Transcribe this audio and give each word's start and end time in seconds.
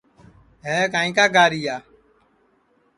ہے 0.65 0.77
کائیں 0.93 1.13
کا 1.17 1.25
گاریا 1.35 1.75